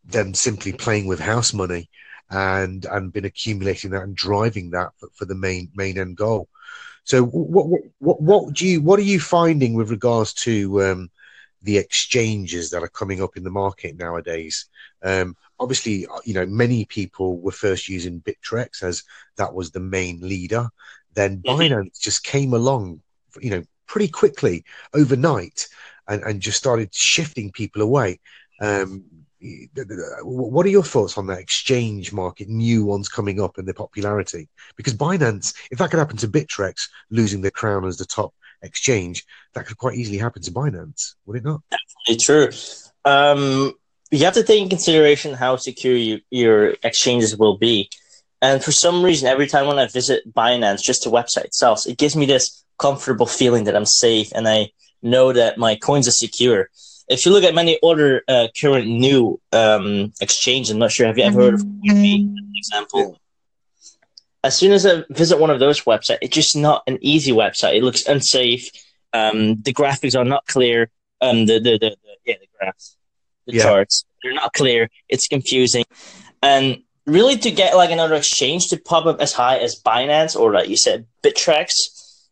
then 0.05 0.35
simply 0.35 0.73
playing 0.73 1.07
with 1.07 1.21
house 1.21 1.53
money, 1.53 1.89
and 2.29 2.85
and 2.85 3.13
been 3.13 3.25
accumulating 3.25 3.91
that 3.91 4.03
and 4.03 4.15
driving 4.15 4.71
that 4.71 4.91
for, 4.99 5.09
for 5.15 5.25
the 5.25 5.35
main 5.35 5.71
main 5.75 5.99
end 5.99 6.17
goal. 6.17 6.49
So 7.05 7.25
what, 7.25 7.81
what 7.99 8.21
what 8.21 8.55
do 8.55 8.67
you 8.67 8.83
what 8.83 8.99
are 8.99 9.03
you 9.03 9.21
finding 9.21 9.75
with 9.75 9.91
regards 9.91 10.33
to 10.35 10.83
um, 10.83 11.11
the 11.63 11.79
exchanges 11.79 12.71
that 12.71 12.83
are 12.83 12.89
coming 12.89 13.23
up 13.23 13.37
in 13.37 13.45
the 13.45 13.51
market 13.51 13.97
nowadays. 13.97 14.67
Um, 15.03 15.37
obviously, 15.59 16.07
uh, 16.07 16.21
you 16.25 16.35
know, 16.35 16.47
many 16.47 16.85
people 16.87 17.39
were 17.39 17.53
first 17.53 17.89
using 17.89 18.21
Bittrex 18.21 18.83
as 18.83 19.05
that 19.37 19.55
was 19.55 19.71
the 19.71 19.81
main 19.81 20.21
leader. 20.21 20.69
Then 21.15 21.39
mm-hmm. 21.39 21.61
Binance 21.61 22.01
just 22.01 22.25
came 22.25 22.55
along, 22.55 23.03
you 23.41 23.51
know, 23.51 23.63
pretty 23.87 24.09
quickly 24.09 24.65
overnight 24.95 25.67
and, 26.11 26.23
and 26.23 26.41
just 26.41 26.59
started 26.59 26.93
shifting 26.93 27.53
people 27.53 27.81
away. 27.81 28.21
Um, 28.61 29.05
what 30.23 30.67
are 30.67 30.71
your 30.71 30.83
thoughts 30.83 31.17
on 31.17 31.27
that 31.29 31.39
exchange 31.39 32.13
market, 32.13 32.49
new 32.49 32.85
ones 32.85 33.09
coming 33.09 33.41
up 33.41 33.57
and 33.57 33.67
their 33.67 33.75
popularity? 33.75 34.49
Because 34.77 34.95
Binance, 34.95 35.55
if 35.71 35.79
that 35.79 35.91
could 35.91 35.99
happen 35.99 36.19
to 36.19 36.29
Bittrex 36.29 36.89
losing 37.11 37.41
the 37.41 37.51
crown 37.51 37.87
as 37.87 37.97
the 37.97 38.05
top 38.05 38.35
exchange, 38.61 39.25
that 39.55 39.67
could 39.67 39.79
quite 39.79 39.97
easily 39.97 40.19
happen 40.19 40.43
to 40.43 40.51
Binance, 40.51 41.15
would 41.25 41.39
it 41.39 41.45
not? 41.45 41.63
Definitely 41.71 42.23
true. 42.23 42.51
Um, 43.07 43.73
you 44.11 44.25
have 44.25 44.35
to 44.35 44.43
take 44.43 44.61
in 44.61 44.69
consideration 44.69 45.33
how 45.33 45.57
secure 45.57 45.97
you, 45.97 46.21
your 46.31 46.75
exchanges 46.83 47.35
will 47.37 47.57
be. 47.57 47.89
And 48.43 48.63
for 48.63 48.73
some 48.73 49.03
reason, 49.03 49.29
every 49.29 49.47
time 49.47 49.67
when 49.67 49.79
I 49.79 49.87
visit 49.87 50.35
Binance, 50.35 50.83
just 50.83 51.05
the 51.05 51.11
website 51.11 51.45
itself, 51.45 51.87
it 51.87 51.97
gives 51.97 52.17
me 52.17 52.27
this 52.27 52.63
comfortable 52.79 53.27
feeling 53.27 53.65
that 53.65 53.77
I'm 53.77 53.87
safe 53.87 54.33
and 54.35 54.49
I 54.49 54.71
know 55.03 55.33
that 55.33 55.59
my 55.59 55.77
coins 55.77 56.07
are 56.09 56.13
secure 56.13 56.69
if 57.11 57.27
you 57.27 57.33
look 57.33 57.43
at 57.43 57.55
many 57.55 57.79
other 57.83 58.23
uh, 58.29 58.47
current 58.59 58.87
new 58.87 59.41
um, 59.53 60.13
exchanges, 60.21 60.71
I'm 60.71 60.79
not 60.79 60.93
sure 60.93 61.09
have 61.09 61.19
you 61.19 61.25
ever 61.25 61.41
heard 61.41 61.55
of 61.55 61.61
Coinbase, 61.61 62.35
example. 62.55 63.19
As 64.45 64.57
soon 64.57 64.73
as 64.73 64.87
I 64.87 65.03
visit 65.11 65.39
one 65.39 65.51
of 65.51 65.59
those 65.59 65.83
websites, 65.83 66.19
it's 66.23 66.35
just 66.35 66.57
not 66.57 66.85
an 66.87 66.99
easy 67.03 67.33
website. 67.33 67.77
It 67.77 67.83
looks 67.83 68.07
unsafe. 68.07 68.71
Um, 69.13 69.61
the 69.61 69.75
graphics 69.75 70.17
are 70.17 70.25
not 70.25 70.47
clear. 70.47 70.89
Um, 71.21 71.47
the, 71.47 71.55
the, 71.55 71.79
the, 71.79 71.97
the 72.03 72.17
yeah, 72.25 72.37
the 72.41 72.47
graphs, 72.59 72.97
the 73.47 73.55
yeah. 73.55 73.65
charts, 73.65 74.05
they're 74.23 74.33
not 74.33 74.53
clear. 74.53 74.89
It's 75.09 75.27
confusing, 75.27 75.85
and 76.43 76.79
really 77.07 77.37
to 77.39 77.51
get 77.51 77.77
like 77.77 77.91
another 77.91 78.15
exchange 78.15 78.69
to 78.69 78.79
pop 78.79 79.05
up 79.05 79.21
as 79.21 79.33
high 79.33 79.59
as 79.59 79.83
Binance 79.83 80.39
or 80.39 80.53
like 80.53 80.69
you 80.69 80.77
said, 80.77 81.07
Bittrex. 81.23 81.73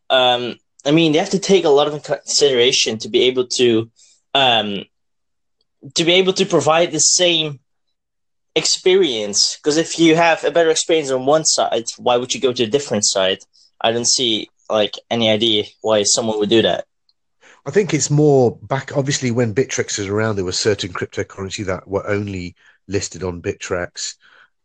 Um, 0.08 0.56
I 0.84 0.90
mean, 0.90 1.12
they 1.12 1.18
have 1.18 1.30
to 1.30 1.38
take 1.38 1.64
a 1.64 1.70
lot 1.70 1.88
of 1.88 2.02
consideration 2.02 2.98
to 2.98 3.08
be 3.08 3.22
able 3.22 3.46
to 3.58 3.90
um, 4.34 4.84
to 5.94 6.04
be 6.04 6.12
able 6.12 6.32
to 6.34 6.46
provide 6.46 6.92
the 6.92 7.00
same 7.00 7.60
experience. 8.54 9.56
Because 9.56 9.76
if 9.76 9.98
you 9.98 10.16
have 10.16 10.44
a 10.44 10.50
better 10.50 10.70
experience 10.70 11.10
on 11.10 11.26
one 11.26 11.44
side, 11.44 11.84
why 11.96 12.16
would 12.16 12.34
you 12.34 12.40
go 12.40 12.52
to 12.52 12.64
a 12.64 12.68
different 12.68 13.04
side? 13.04 13.38
I 13.80 13.92
don't 13.92 14.06
see 14.06 14.48
like 14.68 14.94
any 15.10 15.30
idea 15.30 15.64
why 15.80 16.02
someone 16.02 16.38
would 16.38 16.50
do 16.50 16.62
that. 16.62 16.84
I 17.66 17.70
think 17.70 17.92
it's 17.92 18.10
more 18.10 18.56
back. 18.62 18.96
Obviously, 18.96 19.30
when 19.30 19.54
Bittrex 19.54 19.98
was 19.98 20.08
around, 20.08 20.36
there 20.36 20.44
were 20.44 20.52
certain 20.52 20.92
cryptocurrency 20.92 21.66
that 21.66 21.86
were 21.86 22.06
only 22.06 22.56
listed 22.86 23.22
on 23.22 23.42
Bittrex 23.42 24.14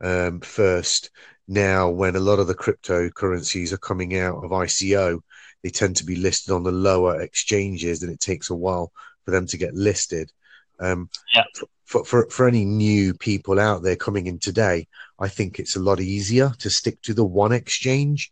um, 0.01 0.39
first. 0.41 1.09
Now, 1.47 1.89
when 1.89 2.15
a 2.15 2.21
lot 2.21 2.39
of 2.39 2.47
the 2.47 2.55
cryptocurrencies 2.55 3.73
are 3.73 3.77
coming 3.77 4.17
out 4.17 4.43
of 4.43 4.51
ICO, 4.51 5.21
they 5.61 5.69
tend 5.69 5.97
to 5.97 6.05
be 6.05 6.15
listed 6.15 6.53
on 6.53 6.63
the 6.63 6.71
lower 6.71 7.21
exchanges, 7.21 8.03
and 8.03 8.11
it 8.11 8.19
takes 8.19 8.49
a 8.49 8.55
while 8.55 8.91
for 9.25 9.31
them 9.31 9.47
to 9.47 9.57
get 9.57 9.73
listed. 9.73 10.31
Um, 10.79 11.09
yeah. 11.35 11.43
for, 11.85 12.03
for, 12.03 12.29
for 12.29 12.47
any 12.47 12.65
new 12.65 13.13
people 13.13 13.59
out 13.59 13.83
there 13.83 13.95
coming 13.95 14.27
in 14.27 14.39
today, 14.39 14.87
I 15.19 15.27
think 15.27 15.59
it's 15.59 15.75
a 15.75 15.81
lot 15.81 15.99
easier 15.99 16.53
to 16.59 16.69
stick 16.69 17.01
to 17.03 17.13
the 17.13 17.25
one 17.25 17.51
exchange. 17.51 18.31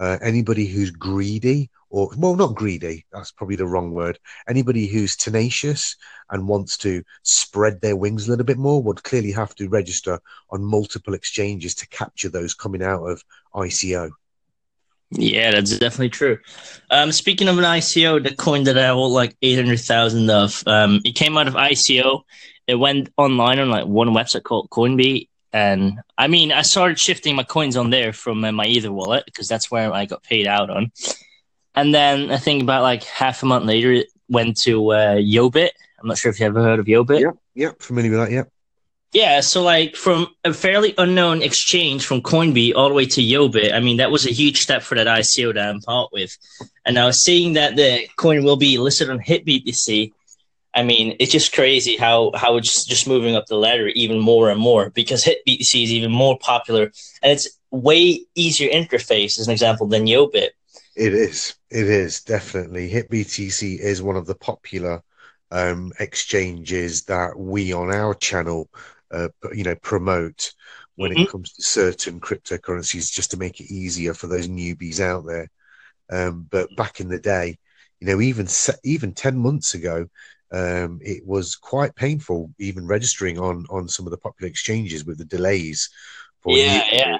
Uh, 0.00 0.18
anybody 0.20 0.66
who's 0.66 0.90
greedy, 0.90 1.70
or 1.94 2.10
well, 2.16 2.34
not 2.34 2.56
greedy, 2.56 3.06
that's 3.12 3.30
probably 3.30 3.54
the 3.54 3.68
wrong 3.68 3.92
word. 3.92 4.18
Anybody 4.48 4.88
who's 4.88 5.14
tenacious 5.14 5.94
and 6.28 6.48
wants 6.48 6.76
to 6.78 7.04
spread 7.22 7.80
their 7.80 7.94
wings 7.94 8.26
a 8.26 8.30
little 8.30 8.44
bit 8.44 8.58
more 8.58 8.82
would 8.82 9.04
clearly 9.04 9.30
have 9.30 9.54
to 9.54 9.68
register 9.68 10.18
on 10.50 10.64
multiple 10.64 11.14
exchanges 11.14 11.72
to 11.76 11.88
capture 11.90 12.28
those 12.28 12.52
coming 12.52 12.82
out 12.82 13.04
of 13.04 13.22
ICO. 13.54 14.10
Yeah, 15.10 15.52
that's 15.52 15.78
definitely 15.78 16.08
true. 16.08 16.38
Um, 16.90 17.12
speaking 17.12 17.46
of 17.46 17.58
an 17.58 17.64
ICO, 17.64 18.20
the 18.20 18.34
coin 18.34 18.64
that 18.64 18.76
I 18.76 18.88
hold 18.88 19.12
like 19.12 19.36
eight 19.40 19.54
hundred 19.54 19.78
thousand 19.78 20.28
of, 20.30 20.64
um, 20.66 21.00
it 21.04 21.14
came 21.14 21.38
out 21.38 21.46
of 21.46 21.54
ICO. 21.54 22.22
It 22.66 22.74
went 22.74 23.10
online 23.16 23.60
on 23.60 23.70
like 23.70 23.86
one 23.86 24.08
website 24.08 24.42
called 24.42 24.68
Coinbee, 24.70 25.28
and 25.52 26.00
I 26.18 26.26
mean, 26.26 26.50
I 26.50 26.62
started 26.62 26.98
shifting 26.98 27.36
my 27.36 27.44
coins 27.44 27.76
on 27.76 27.90
there 27.90 28.12
from 28.12 28.44
uh, 28.44 28.50
my 28.50 28.64
Ether 28.64 28.90
wallet 28.90 29.26
because 29.26 29.46
that's 29.46 29.70
where 29.70 29.92
I 29.92 30.06
got 30.06 30.24
paid 30.24 30.48
out 30.48 30.70
on. 30.70 30.90
And 31.74 31.94
then 31.94 32.30
I 32.30 32.36
think 32.36 32.62
about 32.62 32.82
like 32.82 33.02
half 33.04 33.42
a 33.42 33.46
month 33.46 33.64
later, 33.64 33.92
it 33.92 34.08
went 34.28 34.56
to 34.62 34.92
uh, 34.92 35.14
Yobit. 35.16 35.70
I'm 36.00 36.08
not 36.08 36.18
sure 36.18 36.30
if 36.30 36.38
you 36.38 36.46
ever 36.46 36.62
heard 36.62 36.78
of 36.78 36.86
Yobit. 36.86 37.20
Yeah, 37.20 37.30
yeah, 37.54 37.70
familiar 37.78 38.10
with 38.10 38.20
that. 38.20 38.30
Yeah. 38.30 38.44
Yeah, 39.14 39.42
so 39.42 39.62
like 39.62 39.94
from 39.94 40.26
a 40.44 40.52
fairly 40.52 40.92
unknown 40.98 41.40
exchange 41.40 42.04
from 42.04 42.20
Coinbee 42.20 42.74
all 42.74 42.88
the 42.88 42.94
way 42.94 43.06
to 43.06 43.22
Yobit, 43.22 43.72
I 43.72 43.78
mean 43.78 43.98
that 43.98 44.10
was 44.10 44.26
a 44.26 44.32
huge 44.32 44.58
step 44.58 44.82
for 44.82 44.96
that 44.96 45.06
ICO 45.06 45.54
that 45.54 45.68
I'm 45.68 45.80
part 45.80 46.10
with. 46.12 46.36
And 46.84 46.96
now 46.96 47.12
seeing 47.12 47.52
that 47.52 47.76
the 47.76 48.08
coin 48.16 48.42
will 48.42 48.56
be 48.56 48.76
listed 48.76 49.10
on 49.10 49.20
HitBTC, 49.20 50.12
I 50.74 50.82
mean 50.82 51.14
it's 51.20 51.30
just 51.30 51.54
crazy 51.54 51.96
how 51.96 52.32
how 52.34 52.56
it's 52.56 52.84
just 52.84 53.06
moving 53.06 53.36
up 53.36 53.46
the 53.46 53.56
ladder 53.56 53.86
even 53.86 54.18
more 54.18 54.50
and 54.50 54.58
more 54.58 54.90
because 54.90 55.22
HitBTC 55.22 55.84
is 55.84 55.92
even 55.92 56.10
more 56.10 56.36
popular 56.36 56.90
and 57.22 57.32
it's 57.32 57.48
way 57.70 58.20
easier 58.34 58.68
interface 58.68 59.38
as 59.38 59.46
an 59.46 59.52
example 59.52 59.86
than 59.86 60.06
Yobit. 60.06 60.50
It 60.96 61.12
is. 61.12 61.56
It 61.70 61.88
is 61.88 62.22
definitely 62.22 62.90
HitBTC 62.90 63.78
is 63.78 64.02
one 64.02 64.16
of 64.16 64.26
the 64.26 64.34
popular 64.34 65.02
um, 65.50 65.92
exchanges 65.98 67.04
that 67.04 67.38
we 67.38 67.72
on 67.72 67.92
our 67.92 68.14
channel 68.14 68.68
uh, 69.10 69.28
you 69.52 69.62
know 69.62 69.76
promote 69.76 70.52
when 70.96 71.12
mm-hmm. 71.12 71.22
it 71.22 71.30
comes 71.30 71.52
to 71.52 71.62
certain 71.62 72.20
cryptocurrencies 72.20 73.12
just 73.12 73.30
to 73.30 73.36
make 73.36 73.60
it 73.60 73.72
easier 73.72 74.14
for 74.14 74.26
those 74.26 74.48
newbies 74.48 75.00
out 75.00 75.24
there 75.26 75.48
um, 76.10 76.46
but 76.50 76.74
back 76.76 77.00
in 77.00 77.08
the 77.08 77.20
day 77.20 77.56
you 78.00 78.06
know 78.06 78.20
even 78.20 78.48
even 78.82 79.12
10 79.12 79.38
months 79.38 79.74
ago 79.74 80.06
um, 80.52 80.98
it 81.02 81.24
was 81.24 81.56
quite 81.56 81.94
painful 81.94 82.52
even 82.58 82.86
registering 82.86 83.38
on 83.38 83.66
on 83.70 83.88
some 83.88 84.06
of 84.06 84.10
the 84.10 84.18
popular 84.18 84.48
exchanges 84.48 85.04
with 85.04 85.18
the 85.18 85.24
delays 85.24 85.90
yeah 86.46 86.84
yeah 86.90 87.18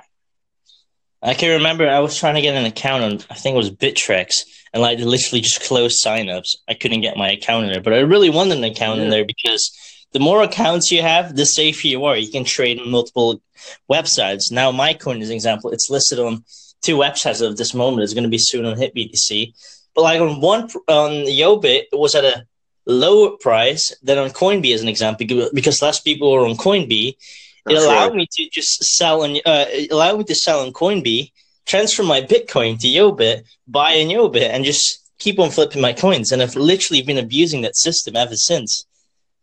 I 1.25 1.35
can 1.35 1.51
remember 1.51 1.89
I 1.89 2.01
was 2.01 2.17
trying 2.17 2.35
to 2.35 2.43
get 2.43 2.55
an 2.55 2.67
account 2.67 3.03
on 3.03 3.13
I 3.31 3.35
think 3.35 3.55
it 3.55 3.59
was 3.59 3.71
Bittrex 3.71 4.35
and 4.73 4.83
like 4.83 4.99
literally 4.99 5.41
just 5.41 5.63
closed 5.63 6.05
signups. 6.05 6.57
I 6.69 6.75
couldn't 6.75 7.01
get 7.01 7.17
my 7.17 7.31
account 7.31 7.65
in 7.65 7.73
there, 7.73 7.81
but 7.81 7.95
I 7.95 8.01
really 8.01 8.29
wanted 8.31 8.59
an 8.59 8.65
account 8.65 8.99
yeah. 8.99 9.05
in 9.05 9.11
there 9.11 9.25
because 9.25 9.73
the 10.13 10.21
more 10.21 10.43
accounts 10.43 10.93
you 10.93 11.03
have, 11.03 11.35
the 11.35 11.45
safer 11.45 11.89
you 11.89 12.05
are. 12.05 12.17
You 12.17 12.31
can 12.31 12.45
trade 12.45 12.79
on 12.79 12.91
multiple 12.91 13.43
websites. 13.91 14.53
Now, 14.53 14.71
my 14.71 14.95
coin 14.95 15.21
is 15.21 15.29
an 15.31 15.35
example. 15.35 15.71
It's 15.71 15.91
listed 15.91 16.21
on 16.21 16.45
two 16.83 16.97
websites 16.97 17.49
at 17.49 17.57
this 17.57 17.75
moment. 17.75 18.05
It's 18.05 18.15
going 18.15 18.25
to 18.25 18.31
be 18.31 18.39
soon 18.39 18.65
on 18.65 18.77
HitBTC. 18.77 19.55
But 19.95 20.03
like 20.03 20.21
on 20.21 20.41
one 20.41 20.65
on 20.89 21.11
Yobit, 21.27 21.85
it 21.93 21.99
was 21.99 22.15
at 22.15 22.25
a 22.25 22.47
lower 22.87 23.37
price 23.39 23.95
than 24.03 24.19
on 24.19 24.31
Coinbee, 24.31 24.75
as 24.75 24.83
an 24.83 24.89
example, 24.89 25.27
because 25.53 25.83
less 25.83 26.01
people 26.01 26.31
were 26.31 26.47
on 26.47 26.57
Coinbee. 26.57 27.17
That's 27.65 27.83
it 27.83 27.87
allowed 27.87 28.09
right. 28.09 28.15
me 28.15 28.29
to 28.33 28.49
just 28.51 28.85
sell 28.85 29.23
and 29.23 29.37
uh, 29.45 29.67
it 29.69 29.91
allowed 29.91 30.19
me 30.19 30.25
to 30.25 30.35
sell 30.35 30.61
on 30.61 30.73
Coinbee, 30.73 31.33
transfer 31.67 32.03
my 32.03 32.21
Bitcoin 32.21 32.79
to 32.81 32.87
Yobit, 32.87 33.45
buy 33.67 33.93
in 33.93 34.09
Yobit, 34.09 34.51
and 34.51 34.65
just 34.65 35.11
keep 35.19 35.39
on 35.39 35.51
flipping 35.51 35.81
my 35.81 35.93
coins. 35.93 36.33
And 36.33 36.43
I've 36.43 36.57
literally 36.57 37.03
been 37.03 37.19
abusing 37.19 37.63
that 37.63 37.77
system 37.77 38.17
ever 38.17 38.37
since. 38.37 38.87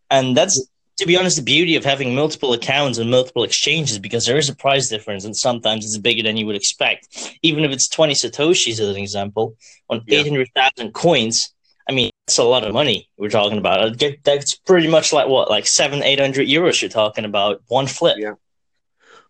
And 0.10 0.38
that's, 0.38 0.63
to 0.98 1.08
be 1.08 1.18
honest, 1.18 1.38
the 1.38 1.44
beauty 1.44 1.75
of 1.75 1.84
having 1.84 2.13
multiple 2.13 2.54
accounts 2.54 3.00
and 3.00 3.10
multiple 3.10 3.44
exchanges 3.44 3.98
because 3.98 4.25
there 4.25 4.38
is 4.38 4.50
a 4.50 4.56
price 4.56 4.90
difference 4.90 5.25
and 5.25 5.36
sometimes 5.36 5.86
it's 5.86 5.98
bigger 5.98 6.22
than 6.22 6.38
you 6.38 6.46
would 6.46 6.56
expect. 6.56 7.38
Even 7.42 7.63
if 7.63 7.72
it's 7.72 7.88
20 7.90 8.13
Satoshis, 8.13 8.74
as 8.74 8.80
an 8.82 8.98
example, 8.98 9.56
on 9.90 10.04
yeah. 10.06 10.20
800,000 10.20 10.94
coins, 10.94 11.54
I 11.90 11.94
mean, 11.94 12.11
that's 12.28 12.38
a 12.38 12.44
lot 12.44 12.63
of 12.63 12.74
money 12.74 13.10
we're 13.18 13.30
talking 13.30 13.58
about. 13.58 13.98
That's 14.24 14.56
pretty 14.56 14.88
much 14.88 15.12
like 15.12 15.28
what, 15.28 15.50
like 15.50 15.68
seven, 15.68 16.04
800 16.04 16.48
euros 16.48 16.82
you're 16.82 16.90
talking 16.90 17.25
about, 17.25 17.62
one 17.68 17.88
flip. 17.88 18.18
Yeah. 18.20 18.34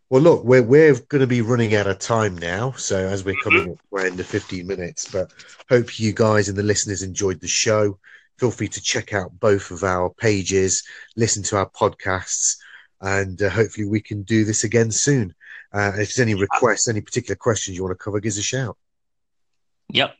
Well, 0.09 0.21
look, 0.21 0.43
we're 0.43 0.61
we're 0.61 0.99
going 1.07 1.21
to 1.21 1.27
be 1.27 1.41
running 1.41 1.73
out 1.73 1.87
of 1.87 1.99
time 1.99 2.37
now, 2.37 2.71
so 2.71 2.97
as 2.97 3.23
we're 3.23 3.35
coming 3.41 3.61
mm-hmm. 3.61 3.71
up, 3.71 3.79
we're 3.91 4.07
into 4.07 4.25
fifteen 4.25 4.67
minutes. 4.67 5.09
But 5.09 5.31
hope 5.69 5.99
you 6.01 6.11
guys 6.11 6.49
and 6.49 6.57
the 6.57 6.63
listeners 6.63 7.01
enjoyed 7.01 7.39
the 7.39 7.47
show 7.47 7.97
feel 8.41 8.49
free 8.49 8.67
to 8.67 8.81
check 8.81 9.13
out 9.13 9.39
both 9.39 9.69
of 9.69 9.83
our 9.83 10.09
pages, 10.09 10.83
listen 11.15 11.43
to 11.43 11.55
our 11.57 11.69
podcasts, 11.69 12.57
and 12.99 13.39
uh, 13.39 13.47
hopefully 13.51 13.85
we 13.85 14.01
can 14.01 14.23
do 14.23 14.43
this 14.43 14.63
again 14.63 14.89
soon. 14.89 15.31
Uh, 15.71 15.89
if 15.89 16.15
there's 16.15 16.19
any 16.19 16.33
requests, 16.33 16.87
any 16.87 17.01
particular 17.01 17.35
questions 17.35 17.77
you 17.77 17.83
want 17.83 17.95
to 17.95 18.03
cover, 18.03 18.19
give 18.19 18.31
us 18.31 18.39
a 18.39 18.41
shout. 18.41 18.75
Yep. 19.89 20.15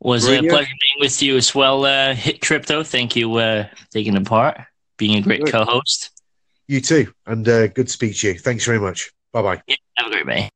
Was 0.00 0.24
Brilliant. 0.24 0.48
a 0.48 0.50
pleasure 0.50 0.74
being 0.80 1.00
with 1.00 1.22
you 1.22 1.36
as 1.36 1.54
well, 1.54 1.84
uh, 1.84 2.14
Hit 2.14 2.40
Crypto. 2.40 2.82
Thank 2.82 3.16
you 3.16 3.34
uh, 3.36 3.66
taking 3.90 4.14
the 4.14 4.20
part, 4.20 4.60
being 4.98 5.16
a 5.16 5.22
great 5.22 5.46
co 5.46 5.64
host. 5.64 6.10
You 6.68 6.80
too. 6.80 7.12
And 7.26 7.48
uh, 7.48 7.68
good 7.68 7.86
to 7.86 7.92
speak 7.92 8.16
to 8.18 8.28
you. 8.28 8.38
Thanks 8.38 8.64
very 8.64 8.80
much. 8.80 9.10
Bye 9.32 9.42
bye. 9.42 9.62
Yeah, 9.66 9.76
have 9.96 10.08
a 10.08 10.10
great 10.10 10.26
day. 10.26 10.50